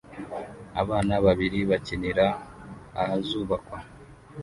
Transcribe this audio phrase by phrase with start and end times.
[0.81, 2.25] Abana babiri bakinira
[3.01, 3.77] ahazubakwa